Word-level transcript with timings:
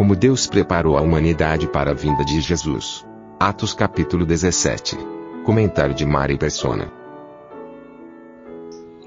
Como 0.00 0.16
Deus 0.16 0.46
preparou 0.46 0.96
a 0.96 1.02
humanidade 1.02 1.66
para 1.66 1.90
a 1.90 1.94
vinda 1.94 2.24
de 2.24 2.40
Jesus. 2.40 3.04
Atos 3.38 3.74
capítulo 3.74 4.24
17. 4.24 4.96
Comentário 5.44 5.94
de 5.94 6.06
Mari 6.06 6.38
Persona. 6.38 6.90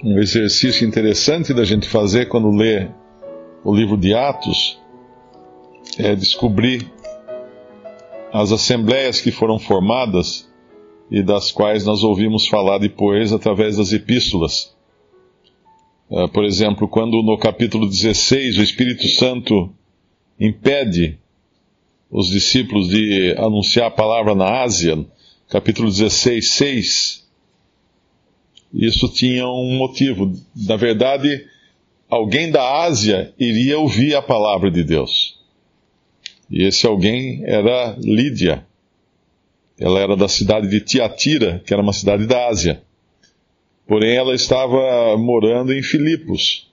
Um 0.03 0.19
exercício 0.19 0.87
interessante 0.87 1.51
da 1.51 1.65
gente 1.65 1.89
fazer 1.89 2.27
quando 2.27 2.55
lê 2.55 2.91
o 3.63 3.73
livro 3.73 3.97
de 3.97 4.13
Atos 4.13 4.79
é 5.97 6.13
descobrir 6.13 6.87
as 8.31 8.51
assembleias 8.51 9.19
que 9.19 9.31
foram 9.31 9.57
formadas 9.57 10.47
e 11.09 11.23
das 11.23 11.51
quais 11.51 11.87
nós 11.87 12.03
ouvimos 12.03 12.47
falar 12.47 12.77
depois 12.77 13.33
através 13.33 13.77
das 13.77 13.91
epístolas. 13.93 14.75
Uh, 16.07 16.29
por 16.29 16.43
exemplo, 16.43 16.87
quando 16.87 17.23
no 17.23 17.35
capítulo 17.35 17.89
16 17.89 18.59
o 18.59 18.61
Espírito 18.61 19.07
Santo 19.07 19.73
impede 20.39 21.17
os 22.09 22.29
discípulos 22.29 22.89
de 22.89 23.35
anunciar 23.37 23.87
a 23.87 23.91
palavra 23.91 24.35
na 24.35 24.61
Ásia, 24.61 25.05
capítulo 25.49 25.89
16, 25.89 26.49
6, 26.51 27.23
isso 28.73 29.07
tinha 29.09 29.47
um 29.47 29.77
motivo. 29.77 30.33
Na 30.55 30.75
verdade, 30.75 31.45
alguém 32.09 32.49
da 32.49 32.83
Ásia 32.83 33.33
iria 33.39 33.77
ouvir 33.77 34.15
a 34.15 34.21
palavra 34.21 34.71
de 34.71 34.83
Deus. 34.83 35.39
E 36.49 36.63
esse 36.63 36.87
alguém 36.87 37.43
era 37.45 37.95
Lídia. 37.99 38.65
Ela 39.79 39.99
era 39.99 40.15
da 40.15 40.27
cidade 40.27 40.67
de 40.67 40.79
Tiatira, 40.79 41.61
que 41.65 41.73
era 41.73 41.83
uma 41.83 41.93
cidade 41.93 42.25
da 42.25 42.47
Ásia. 42.47 42.81
Porém, 43.87 44.15
ela 44.15 44.33
estava 44.33 45.17
morando 45.17 45.73
em 45.73 45.83
Filipos, 45.83 46.71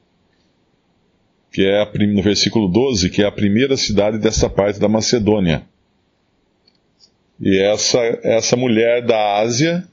que 1.50 1.66
é 1.66 1.82
a, 1.82 1.90
no 2.06 2.22
versículo 2.22 2.68
12, 2.68 3.10
que 3.10 3.22
é 3.22 3.26
a 3.26 3.32
primeira 3.32 3.76
cidade 3.76 4.18
dessa 4.18 4.48
parte 4.48 4.78
da 4.78 4.88
Macedônia. 4.88 5.62
E 7.40 7.58
essa, 7.58 7.98
essa 8.22 8.56
mulher 8.56 9.04
da 9.04 9.38
Ásia 9.38 9.84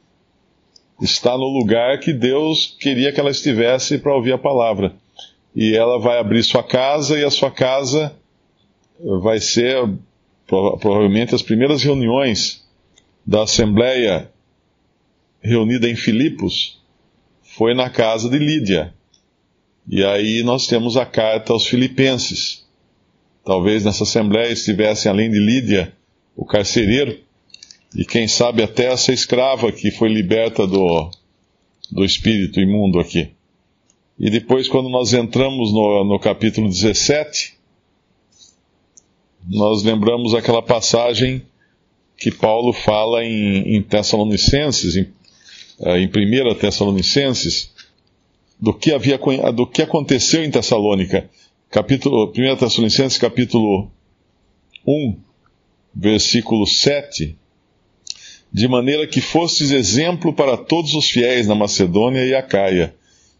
está 1.01 1.37
no 1.37 1.47
lugar 1.47 1.99
que 1.99 2.11
Deus 2.11 2.75
queria 2.79 3.11
que 3.11 3.19
ela 3.19 3.31
estivesse 3.31 3.97
para 3.97 4.15
ouvir 4.15 4.33
a 4.33 4.37
palavra 4.37 4.93
e 5.55 5.75
ela 5.75 5.99
vai 5.99 6.19
abrir 6.19 6.43
sua 6.43 6.63
casa 6.63 7.17
e 7.17 7.23
a 7.23 7.31
sua 7.31 7.49
casa 7.49 8.13
vai 9.21 9.39
ser 9.39 9.75
provavelmente 10.45 11.35
as 11.35 11.41
primeiras 11.41 11.83
reuniões 11.83 12.65
da 13.25 13.43
Assembleia 13.43 14.29
reunida 15.41 15.89
em 15.89 15.95
Filipos 15.95 16.81
foi 17.41 17.73
na 17.73 17.89
casa 17.89 18.29
de 18.29 18.37
Lídia. 18.37 18.93
E 19.89 20.03
aí 20.03 20.43
nós 20.43 20.67
temos 20.67 20.97
a 20.97 21.05
carta 21.05 21.53
aos 21.53 21.65
Filipenses. 21.65 22.65
Talvez 23.45 23.85
nessa 23.85 24.03
Assembleia 24.03 24.51
estivessem, 24.51 25.09
além 25.09 25.31
de 25.31 25.39
Lídia, 25.39 25.93
o 26.35 26.45
carcereiro 26.45 27.17
e 27.95 28.03
quem 28.03 28.27
sabe 28.27 28.61
até 28.61 28.91
essa 28.91 29.13
escrava 29.13 29.71
que 29.71 29.89
foi 29.91 30.09
liberta 30.09 30.67
do, 30.67 31.09
do 31.89 32.03
espírito 32.03 32.59
imundo 32.59 32.99
aqui. 32.99 33.31
E 34.19 34.29
depois, 34.29 34.67
quando 34.67 34.89
nós 34.89 35.13
entramos 35.13 35.71
no, 35.71 36.03
no 36.03 36.19
capítulo 36.19 36.67
17, 36.67 37.55
nós 39.47 39.83
lembramos 39.83 40.33
aquela 40.33 40.61
passagem 40.61 41.41
que 42.17 42.31
Paulo 42.31 42.73
fala 42.73 43.23
em, 43.23 43.75
em 43.75 43.81
Tessalonicenses, 43.81 44.95
em, 44.95 45.07
eh, 45.81 45.99
em 45.99 46.07
1 46.07 46.55
Tessalonicenses, 46.55 47.71
do 48.59 48.73
que, 48.73 48.93
havia, 48.93 49.19
do 49.53 49.67
que 49.67 49.81
aconteceu 49.81 50.43
em 50.43 50.51
Tessalônica. 50.51 51.29
Capítulo, 51.69 52.31
1 52.35 52.55
Tessalonicenses, 52.55 53.17
capítulo 53.17 53.91
1, 54.85 55.17
versículo 55.93 56.65
7, 56.65 57.37
de 58.51 58.67
maneira 58.67 59.05
que 59.05 59.21
fostes 59.21 59.71
exemplo 59.71 60.33
para 60.33 60.57
todos 60.57 60.93
os 60.93 61.09
fiéis 61.09 61.47
na 61.47 61.55
Macedônia 61.55 62.25
e 62.25 62.33
Acaia 62.33 62.95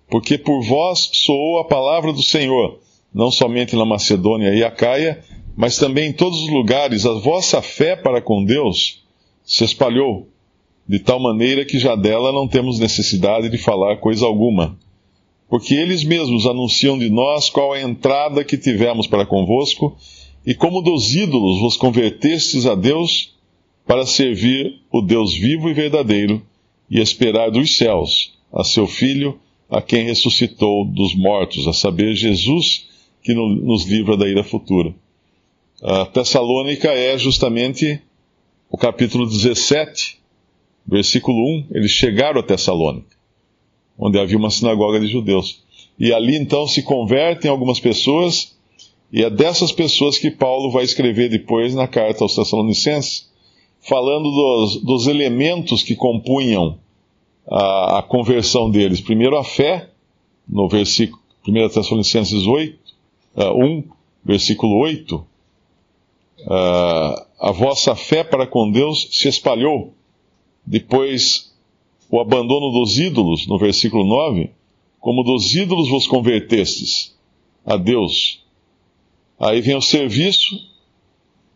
porque 0.10 0.38
por 0.38 0.64
vós 0.64 1.10
soou 1.14 1.60
a 1.60 1.66
palavra 1.66 2.14
do 2.14 2.24
Senhor, 2.24 2.80
não 3.14 3.30
somente 3.30 3.76
na 3.76 3.86
Macedônia 3.86 4.54
e 4.54 4.64
Acaia, 4.64 5.24
mas 5.56 5.78
também 5.78 6.10
em 6.10 6.14
todos 6.14 6.44
os 6.44 6.50
lugares 6.50 7.06
a 7.06 7.14
vossa 7.14 7.62
fé 7.62 7.96
para 7.96 8.22
com 8.22 8.44
Deus 8.44 9.04
se 9.44 9.64
espalhou, 9.64 10.28
de 10.88 11.00
tal 11.00 11.20
maneira 11.20 11.66
que 11.66 11.80
já 11.80 11.96
dela 11.96 12.32
não 12.32 12.48
temos 12.48 12.80
necessidade 12.80 13.50
de 13.50 13.58
falar 13.58 13.98
coisa 13.98 14.26
alguma. 14.26 14.78
Porque 15.50 15.74
eles 15.74 16.04
mesmos 16.04 16.46
anunciam 16.46 16.98
de 16.98 17.10
nós 17.10 17.50
qual 17.50 17.74
a 17.74 17.82
entrada 17.82 18.44
que 18.44 18.58
tivemos 18.58 19.08
para 19.08 19.26
convosco, 19.26 19.98
e 20.46 20.54
como 20.54 20.82
dos 20.82 21.16
ídolos 21.16 21.60
vos 21.60 21.78
convertestes 21.78 22.66
a 22.66 22.76
Deus, 22.76 23.36
para 23.86 24.06
servir 24.06 24.82
o 24.92 25.02
Deus 25.02 25.34
vivo 25.34 25.70
e 25.70 25.74
verdadeiro, 25.74 26.42
e 26.90 27.00
esperar 27.00 27.50
dos 27.52 27.78
céus 27.78 28.38
a 28.54 28.64
seu 28.64 28.88
Filho, 28.88 29.40
a 29.70 29.82
quem 29.82 30.06
ressuscitou 30.06 30.86
dos 30.86 31.14
mortos, 31.16 31.68
a 31.68 31.74
saber, 31.74 32.16
Jesus, 32.16 32.88
que 33.22 33.34
nos 33.34 33.86
livra 33.86 34.16
da 34.16 34.28
ira 34.28 34.44
futura. 34.44 34.96
A 35.82 36.06
Tessalônica 36.06 36.90
é 36.90 37.18
justamente 37.18 38.02
o 38.70 38.78
capítulo 38.78 39.28
17, 39.28 40.18
versículo 40.86 41.38
1. 41.38 41.68
Eles 41.72 41.92
chegaram 41.92 42.40
a 42.40 42.44
Tessalônica, 42.44 43.17
onde 43.98 44.20
havia 44.20 44.38
uma 44.38 44.50
sinagoga 44.50 45.00
de 45.00 45.08
judeus. 45.08 45.64
E 46.00 46.14
ali 46.14 46.36
então 46.36 46.68
se 46.68 46.84
convertem 46.84 47.50
algumas 47.50 47.80
pessoas, 47.80 48.56
e 49.12 49.24
é 49.24 49.30
dessas 49.30 49.72
pessoas 49.72 50.18
que 50.18 50.30
Paulo 50.30 50.70
vai 50.72 50.84
escrever 50.84 51.30
depois 51.30 51.74
na 51.74 51.88
carta 51.88 52.24
aos 52.24 52.36
Tessalonicenses, 52.36 53.30
falando 53.80 54.30
dos, 54.30 54.84
dos 54.84 55.08
elementos 55.08 55.82
que 55.82 55.96
compunham 55.96 56.78
a, 57.50 58.00
a 58.00 58.04
conversão 58.04 58.70
deles. 58.70 59.02
Primeiro 59.02 59.38
a 59.38 59.44
fé, 59.44 59.90
no 60.48 60.68
versículo 60.68 61.22
1 61.48 61.70
Tessalonicenses 61.70 62.46
8, 62.46 62.78
uh, 63.38 63.64
1, 63.64 63.84
versículo 64.24 64.78
8. 64.80 65.16
Uh, 65.16 65.26
a 67.40 67.52
vossa 67.52 67.96
fé 67.96 68.24
para 68.24 68.46
com 68.46 68.70
Deus 68.70 69.08
se 69.12 69.28
espalhou. 69.28 69.94
Depois, 70.66 71.54
o 72.10 72.20
abandono 72.20 72.72
dos 72.72 72.98
ídolos, 72.98 73.48
no 73.48 73.58
versículo 73.58 74.06
9. 74.06 74.50
Como 75.00 75.24
dos 75.24 75.56
ídolos 75.56 75.90
vos 75.90 76.08
convertestes 76.08 77.16
a 77.66 77.78
Deus. 77.78 78.44
Aí 79.40 79.62
vem 79.62 79.76
o 79.76 79.82
serviço 79.82 80.60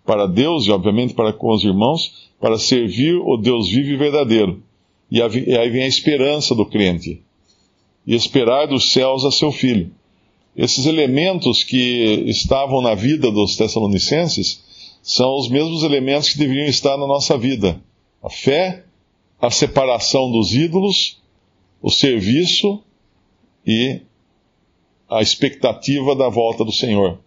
para 0.05 0.27
Deus 0.27 0.65
e, 0.65 0.71
obviamente, 0.71 1.13
para 1.13 1.33
com 1.33 1.53
os 1.53 1.63
irmãos, 1.63 2.29
para 2.39 2.57
servir 2.57 3.15
o 3.15 3.37
Deus 3.37 3.69
vivo 3.69 3.91
e 3.91 3.97
verdadeiro. 3.97 4.61
E 5.09 5.21
aí 5.21 5.69
vem 5.69 5.83
a 5.83 5.87
esperança 5.87 6.55
do 6.55 6.65
crente. 6.65 7.21
E 8.05 8.15
esperar 8.15 8.67
dos 8.67 8.91
céus 8.91 9.25
a 9.25 9.31
seu 9.31 9.51
filho. 9.51 9.91
Esses 10.55 10.85
elementos 10.85 11.63
que 11.63 12.25
estavam 12.27 12.81
na 12.81 12.93
vida 12.93 13.31
dos 13.31 13.55
Tessalonicenses 13.55 14.63
são 15.01 15.37
os 15.37 15.49
mesmos 15.49 15.83
elementos 15.83 16.29
que 16.29 16.39
deveriam 16.39 16.67
estar 16.67 16.97
na 16.97 17.07
nossa 17.07 17.37
vida: 17.37 17.81
a 18.21 18.29
fé, 18.29 18.83
a 19.41 19.49
separação 19.49 20.31
dos 20.31 20.53
ídolos, 20.53 21.19
o 21.81 21.89
serviço 21.89 22.83
e 23.65 24.01
a 25.09 25.19
expectativa 25.19 26.15
da 26.15 26.29
volta 26.29 26.63
do 26.63 26.71
Senhor 26.71 27.19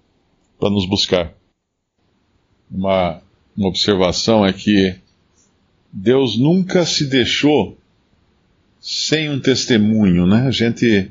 para 0.58 0.70
nos 0.70 0.86
buscar. 0.86 1.34
Uma, 2.70 3.20
uma 3.56 3.68
observação 3.68 4.46
é 4.46 4.52
que 4.52 4.94
Deus 5.92 6.38
nunca 6.38 6.86
se 6.86 7.06
deixou 7.06 7.76
sem 8.80 9.28
um 9.28 9.40
testemunho, 9.40 10.24
né? 10.24 10.46
A 10.46 10.50
gente, 10.52 11.10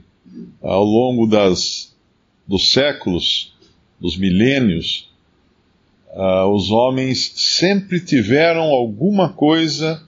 ao 0.62 0.86
longo 0.86 1.28
das, 1.28 1.94
dos 2.48 2.72
séculos, 2.72 3.54
dos 4.00 4.16
milênios, 4.16 5.12
uh, 6.12 6.48
os 6.48 6.72
homens 6.72 7.34
sempre 7.36 8.00
tiveram 8.00 8.64
alguma 8.64 9.30
coisa 9.30 10.08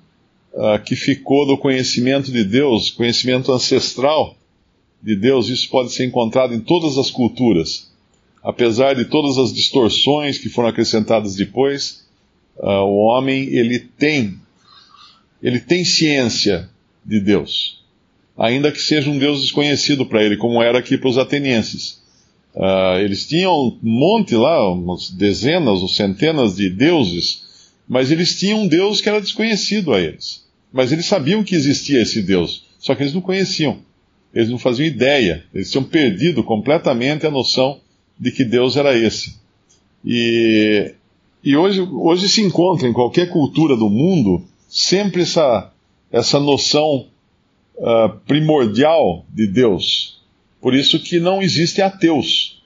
uh, 0.55 0.81
que 0.83 0.95
ficou 0.95 1.45
do 1.45 1.57
conhecimento 1.57 2.31
de 2.31 2.43
Deus, 2.43 2.89
conhecimento 2.89 3.51
ancestral 3.51 4.35
de 5.03 5.15
Deus, 5.15 5.49
isso 5.49 5.69
pode 5.69 5.91
ser 5.91 6.05
encontrado 6.05 6.53
em 6.53 6.59
todas 6.59 6.97
as 6.97 7.11
culturas. 7.11 7.91
Apesar 8.41 8.95
de 8.95 9.05
todas 9.05 9.37
as 9.37 9.53
distorções 9.53 10.37
que 10.37 10.49
foram 10.49 10.69
acrescentadas 10.69 11.35
depois, 11.35 12.05
uh, 12.57 12.83
o 12.83 12.97
homem 13.05 13.43
ele 13.49 13.79
tem 13.79 14.39
ele 15.43 15.59
tem 15.59 15.85
ciência 15.85 16.69
de 17.05 17.19
Deus, 17.19 17.83
ainda 18.35 18.71
que 18.71 18.81
seja 18.81 19.11
um 19.11 19.19
Deus 19.19 19.41
desconhecido 19.41 20.05
para 20.05 20.23
ele, 20.23 20.37
como 20.37 20.63
era 20.63 20.79
aqui 20.79 20.97
para 20.97 21.09
os 21.09 21.19
atenienses. 21.19 22.01
Uh, 22.55 22.97
eles 23.03 23.27
tinham 23.27 23.53
um 23.53 23.77
monte 23.83 24.33
lá, 24.33 24.71
umas 24.71 25.11
dezenas 25.11 25.81
ou 25.81 25.87
centenas 25.87 26.55
de 26.55 26.69
deuses, 26.69 27.43
mas 27.87 28.09
eles 28.09 28.39
tinham 28.39 28.61
um 28.61 28.67
Deus 28.67 29.01
que 29.01 29.09
era 29.09 29.21
desconhecido 29.21 29.93
a 29.93 29.99
eles. 29.99 30.44
Mas 30.75 30.91
eles 30.91 31.05
sabiam 31.05 31.41
que 31.41 31.55
existia 31.55 32.01
esse 32.01 32.21
Deus, 32.21 32.65
só 32.77 32.93
que 32.93 33.01
eles 33.01 33.13
não 33.13 33.21
conheciam. 33.21 33.77
Eles 34.33 34.49
não 34.49 34.57
faziam 34.57 34.85
ideia, 34.85 35.45
eles 35.53 35.71
tinham 35.71 35.85
perdido 35.85 36.43
completamente 36.43 37.25
a 37.25 37.31
noção 37.31 37.79
de 38.19 38.29
que 38.29 38.43
Deus 38.43 38.75
era 38.75 38.93
esse. 38.93 39.37
E, 40.03 40.93
e 41.41 41.55
hoje, 41.55 41.79
hoje 41.79 42.27
se 42.27 42.41
encontra 42.41 42.89
em 42.89 42.91
qualquer 42.91 43.29
cultura 43.29 43.77
do 43.77 43.89
mundo 43.89 44.43
sempre 44.67 45.21
essa, 45.21 45.71
essa 46.11 46.41
noção 46.41 47.07
uh, 47.77 48.09
primordial 48.27 49.25
de 49.33 49.47
Deus. 49.47 50.21
Por 50.59 50.75
isso 50.75 50.99
que 50.99 51.21
não 51.21 51.41
existe 51.41 51.81
ateus. 51.81 52.61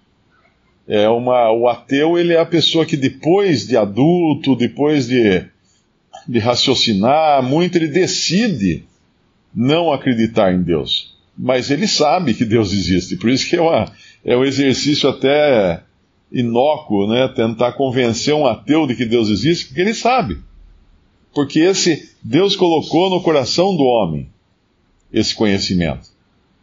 É 0.88 1.08
uma, 1.08 1.52
o 1.52 1.68
ateu 1.68 2.18
ele 2.18 2.34
é 2.34 2.40
a 2.40 2.46
pessoa 2.46 2.88
que 2.88 2.98
depois 2.98 3.68
de 3.68 3.78
adulto, 3.78 4.56
depois 4.56 5.08
de, 5.08 5.46
de 6.28 6.40
raciocinar 6.40 7.44
muito, 7.44 7.78
ele 7.78 7.88
decide 7.88 8.84
não 9.54 9.92
acreditar 9.92 10.54
em 10.54 10.62
Deus. 10.62 11.18
Mas 11.38 11.72
ele 11.72 11.88
sabe 11.88 12.34
que 12.34 12.46
Deus 12.46 12.74
existe. 12.74 13.16
Por 13.16 13.30
isso 13.30 13.50
que 13.50 13.56
é, 13.56 13.62
uma, 13.62 13.92
é 14.26 14.36
um 14.36 14.44
exercício 14.44 15.10
até 15.10 15.82
inócuo, 16.32 17.08
né? 17.08 17.28
Tentar 17.30 17.74
convencer 17.74 18.34
um 18.34 18.46
ateu 18.46 18.86
de 18.86 18.96
que 18.96 19.06
Deus 19.06 19.30
existe, 19.30 19.68
porque 19.68 19.82
ele 19.82 19.94
sabe. 19.94 20.38
Porque 21.34 21.60
esse 21.60 22.14
Deus 22.22 22.56
colocou 22.56 23.10
no 23.10 23.22
coração 23.22 23.76
do 23.76 23.84
homem 23.84 24.30
esse 25.12 25.34
conhecimento. 25.34 26.10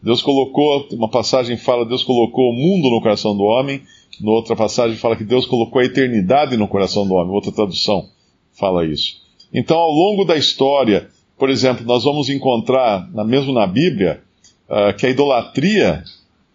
Deus 0.02 0.22
colocou, 0.22 0.86
uma 0.92 1.08
passagem 1.08 1.56
fala, 1.56 1.84
Deus 1.84 2.04
colocou 2.04 2.50
o 2.50 2.54
mundo 2.54 2.90
no 2.90 3.00
coração 3.00 3.36
do 3.36 3.42
homem, 3.42 3.82
na 4.20 4.30
outra 4.30 4.54
passagem 4.54 4.96
fala 4.96 5.16
que 5.16 5.24
Deus 5.24 5.46
colocou 5.46 5.80
a 5.80 5.84
eternidade 5.84 6.56
no 6.56 6.68
coração 6.68 7.06
do 7.06 7.14
homem, 7.14 7.34
outra 7.34 7.50
tradução 7.50 8.08
fala 8.52 8.86
isso. 8.86 9.25
Então, 9.52 9.76
ao 9.76 9.90
longo 9.90 10.24
da 10.24 10.36
história, 10.36 11.08
por 11.38 11.50
exemplo, 11.50 11.84
nós 11.84 12.04
vamos 12.04 12.28
encontrar, 12.28 13.08
mesmo 13.26 13.52
na 13.52 13.66
Bíblia, 13.66 14.22
uh, 14.68 14.96
que 14.96 15.06
a 15.06 15.10
idolatria 15.10 16.02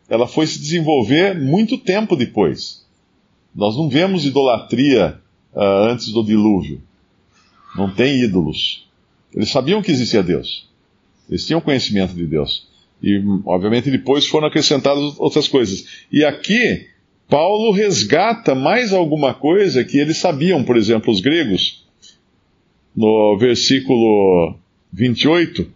ela 0.10 0.28
foi 0.28 0.46
se 0.46 0.60
desenvolver 0.60 1.40
muito 1.40 1.78
tempo 1.78 2.16
depois. 2.16 2.86
Nós 3.56 3.78
não 3.78 3.90
vemos 3.90 4.26
idolatria 4.26 5.20
uh, 5.54 5.90
antes 5.90 6.10
do 6.12 6.24
dilúvio. 6.24 6.82
Não 7.76 7.90
tem 7.90 8.22
ídolos. 8.22 8.88
Eles 9.34 9.50
sabiam 9.50 9.82
que 9.82 9.92
existia 9.92 10.22
Deus. 10.22 10.70
Eles 11.30 11.46
tinham 11.46 11.62
conhecimento 11.62 12.14
de 12.14 12.26
Deus. 12.26 12.68
E, 13.02 13.22
obviamente, 13.46 13.90
depois 13.90 14.28
foram 14.28 14.48
acrescentadas 14.48 15.18
outras 15.18 15.48
coisas. 15.48 16.06
E 16.12 16.26
aqui, 16.26 16.88
Paulo 17.30 17.72
resgata 17.72 18.54
mais 18.54 18.92
alguma 18.92 19.34
coisa 19.34 19.84
que 19.86 19.98
eles 19.98 20.18
sabiam, 20.18 20.64
por 20.64 20.76
exemplo, 20.76 21.12
os 21.12 21.22
gregos, 21.22 21.88
no 22.96 23.38
versículo 23.38 24.56
28, 24.92 25.72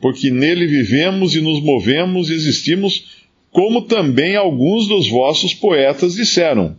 porque 0.00 0.30
nele 0.30 0.66
vivemos 0.66 1.34
e 1.34 1.40
nos 1.40 1.62
movemos 1.62 2.30
e 2.30 2.34
existimos, 2.34 3.24
como 3.50 3.82
também 3.82 4.36
alguns 4.36 4.88
dos 4.88 5.08
vossos 5.08 5.54
poetas 5.54 6.14
disseram, 6.14 6.76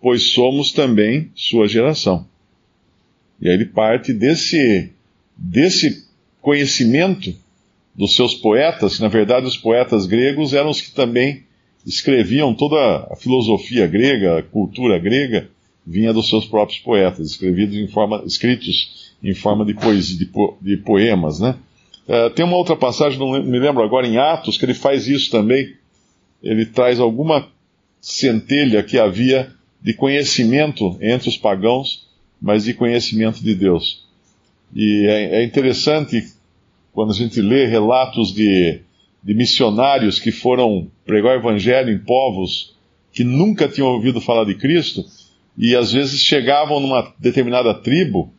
pois 0.00 0.32
somos 0.32 0.72
também 0.72 1.30
sua 1.34 1.66
geração. 1.66 2.26
E 3.40 3.48
aí 3.48 3.54
ele 3.54 3.66
parte 3.66 4.12
desse, 4.12 4.90
desse 5.36 6.04
conhecimento 6.40 7.34
dos 7.94 8.14
seus 8.14 8.34
poetas, 8.34 8.96
que 8.96 9.02
na 9.02 9.08
verdade 9.08 9.46
os 9.46 9.56
poetas 9.56 10.06
gregos 10.06 10.52
eram 10.52 10.70
os 10.70 10.80
que 10.80 10.92
também 10.92 11.44
escreviam 11.86 12.54
toda 12.54 13.06
a 13.10 13.16
filosofia 13.16 13.86
grega, 13.86 14.38
a 14.38 14.42
cultura 14.42 14.98
grega, 14.98 15.50
vinha 15.86 16.12
dos 16.12 16.28
seus 16.28 16.46
próprios 16.46 16.80
poetas, 16.80 17.30
escrevidos 17.30 17.76
em 17.76 17.86
forma, 17.86 18.22
escritos 18.26 19.03
em 19.24 19.34
forma 19.34 19.64
de 19.64 19.72
poesia, 19.72 20.18
de, 20.18 20.26
po, 20.26 20.58
de 20.60 20.76
poemas, 20.76 21.40
né? 21.40 21.56
Uh, 22.06 22.28
tem 22.34 22.44
uma 22.44 22.58
outra 22.58 22.76
passagem, 22.76 23.18
não 23.18 23.42
me 23.42 23.58
lembro 23.58 23.82
agora, 23.82 24.06
em 24.06 24.18
Atos, 24.18 24.58
que 24.58 24.66
ele 24.66 24.74
faz 24.74 25.08
isso 25.08 25.30
também. 25.30 25.74
Ele 26.42 26.66
traz 26.66 27.00
alguma 27.00 27.48
centelha 27.98 28.82
que 28.82 28.98
havia 28.98 29.50
de 29.80 29.94
conhecimento 29.94 30.98
entre 31.00 31.30
os 31.30 31.38
pagãos, 31.38 32.06
mas 32.40 32.64
de 32.64 32.74
conhecimento 32.74 33.42
de 33.42 33.54
Deus. 33.54 34.04
E 34.74 35.06
é, 35.06 35.40
é 35.40 35.44
interessante 35.44 36.22
quando 36.92 37.12
a 37.12 37.14
gente 37.14 37.40
lê 37.40 37.64
relatos 37.66 38.34
de, 38.34 38.80
de 39.22 39.34
missionários 39.34 40.20
que 40.20 40.30
foram 40.30 40.86
pregar 41.06 41.36
o 41.36 41.40
evangelho 41.40 41.90
em 41.90 41.98
povos 41.98 42.74
que 43.10 43.24
nunca 43.24 43.68
tinham 43.68 43.88
ouvido 43.88 44.20
falar 44.20 44.44
de 44.44 44.54
Cristo, 44.54 45.04
e 45.56 45.74
às 45.74 45.92
vezes 45.92 46.20
chegavam 46.20 46.80
numa 46.80 47.14
determinada 47.18 47.72
tribo 47.72 48.34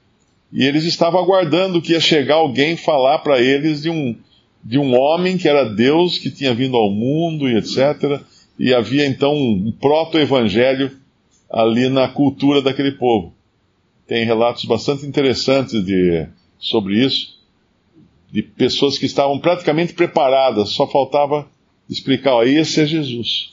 e 0.56 0.63
eles 0.63 0.86
estavam 0.86 1.19
aguardando 1.19 1.81
que 1.81 1.92
ia 1.92 2.00
chegar 2.00 2.36
alguém 2.36 2.78
falar 2.78 3.19
para 3.19 3.42
eles 3.42 3.81
de 3.81 3.90
um, 3.90 4.16
de 4.63 4.80
um 4.80 4.98
homem 4.98 5.38
que 5.38 5.50
era 5.50 5.66
Deus, 5.66 6.18
que 6.18 6.31
tinha 6.31 6.54
vindo 6.54 6.78
ao 6.78 6.90
mundo 6.90 7.50
e 7.50 7.57
etc. 7.57 8.22
E 8.57 8.74
havia 8.74 9.06
então 9.06 9.36
um 9.36 9.69
proto-evangelho 9.69 10.98
ali 11.52 11.90
na 11.90 12.07
cultura 12.07 12.62
daquele 12.62 12.94
povo. 12.94 13.34
Tem 14.07 14.24
relatos 14.24 14.63
bastante 14.63 15.06
interessantes 15.06 15.84
de, 15.84 16.25
sobre 16.57 17.04
isso 17.06 17.36
de 18.31 18.42
pessoas 18.42 18.98
que 18.98 19.06
estavam 19.06 19.38
praticamente 19.40 19.94
preparadas, 19.94 20.69
só 20.69 20.88
faltava 20.88 21.46
explicar: 21.90 22.36
ó, 22.36 22.44
esse 22.44 22.80
é 22.80 22.86
Jesus. 22.86 23.52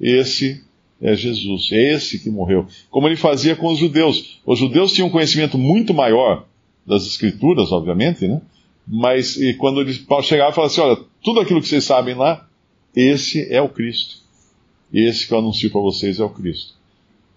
Esse 0.00 0.64
é 1.00 1.14
Jesus, 1.14 1.72
é 1.72 1.94
esse 1.94 2.18
que 2.18 2.30
morreu. 2.30 2.66
Como 2.90 3.08
ele 3.08 3.16
fazia 3.16 3.56
com 3.56 3.72
os 3.72 3.78
judeus. 3.78 4.40
Os 4.44 4.58
judeus 4.58 4.92
tinham 4.92 5.08
um 5.08 5.10
conhecimento 5.10 5.56
muito 5.56 5.94
maior 5.94 6.44
das 6.86 7.06
Escrituras, 7.06 7.72
obviamente, 7.72 8.26
né? 8.26 8.40
Mas 8.86 9.36
e 9.36 9.54
quando 9.54 9.80
ele 9.80 9.92
chegava 10.22 10.52
falava 10.52 10.72
assim: 10.72 10.80
olha, 10.80 10.98
tudo 11.22 11.40
aquilo 11.40 11.60
que 11.60 11.68
vocês 11.68 11.84
sabem 11.84 12.14
lá, 12.14 12.46
esse 12.94 13.52
é 13.52 13.62
o 13.62 13.68
Cristo. 13.68 14.16
Esse 14.92 15.26
que 15.26 15.32
eu 15.32 15.38
anuncio 15.38 15.70
para 15.70 15.80
vocês 15.80 16.18
é 16.18 16.24
o 16.24 16.30
Cristo. 16.30 16.74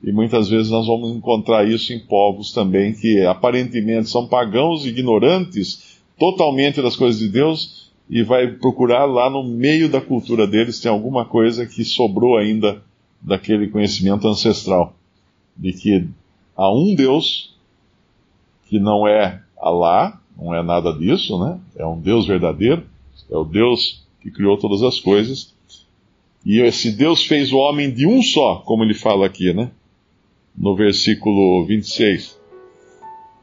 E 0.03 0.11
muitas 0.11 0.49
vezes 0.49 0.69
nós 0.69 0.87
vamos 0.87 1.15
encontrar 1.15 1.67
isso 1.67 1.93
em 1.93 1.99
povos 1.99 2.51
também 2.51 2.93
que 2.93 3.21
aparentemente 3.21 4.09
são 4.09 4.27
pagãos, 4.27 4.85
ignorantes 4.85 5.99
totalmente 6.17 6.81
das 6.81 6.95
coisas 6.95 7.19
de 7.19 7.29
Deus 7.29 7.91
e 8.09 8.21
vai 8.21 8.47
procurar 8.47 9.05
lá 9.05 9.29
no 9.29 9.43
meio 9.43 9.87
da 9.87 10.01
cultura 10.01 10.45
deles 10.45 10.79
tem 10.79 10.91
alguma 10.91 11.25
coisa 11.25 11.65
que 11.65 11.85
sobrou 11.85 12.37
ainda 12.37 12.83
daquele 13.23 13.67
conhecimento 13.69 14.27
ancestral 14.27 14.95
de 15.55 15.71
que 15.73 16.07
há 16.55 16.71
um 16.71 16.93
Deus 16.93 17.55
que 18.67 18.79
não 18.79 19.07
é 19.07 19.41
Alá, 19.57 20.19
não 20.37 20.53
é 20.53 20.61
nada 20.61 20.91
disso, 20.91 21.39
né? 21.39 21.57
É 21.77 21.85
um 21.85 21.97
Deus 21.97 22.27
verdadeiro, 22.27 22.83
é 23.31 23.37
o 23.37 23.45
Deus 23.45 24.03
que 24.19 24.29
criou 24.29 24.57
todas 24.57 24.83
as 24.83 24.99
coisas. 24.99 25.53
E 26.45 26.59
esse 26.59 26.91
Deus 26.91 27.23
fez 27.23 27.53
o 27.53 27.57
homem 27.57 27.89
de 27.89 28.05
um 28.05 28.21
só, 28.21 28.57
como 28.57 28.83
ele 28.83 28.93
fala 28.93 29.25
aqui, 29.25 29.53
né? 29.53 29.71
No 30.57 30.75
versículo 30.75 31.65
26 31.65 32.37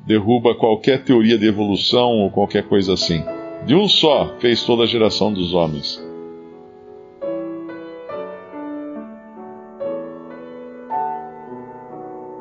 derruba 0.07 0.55
qualquer 0.55 1.05
teoria 1.05 1.39
de 1.39 1.47
evolução 1.47 2.19
ou 2.19 2.31
qualquer 2.31 2.67
coisa 2.69 2.95
assim. 2.95 3.23
De 3.67 3.75
um 3.75 3.89
só 3.89 4.37
fez 4.41 4.65
toda 4.65 4.85
a 4.85 4.87
geração 4.87 5.33
dos 5.33 5.53
homens. 5.53 6.03